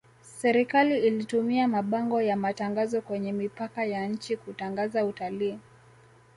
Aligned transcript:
swrikali 0.39 1.07
itumia 1.07 1.67
mabango 1.67 2.21
ya 2.21 2.35
matangazo 2.37 3.01
kwenye 3.01 3.33
mipaka 3.33 3.85
ya 3.85 4.07
nchi 4.07 4.37
kutangaza 4.37 5.05
utalii 5.05 5.59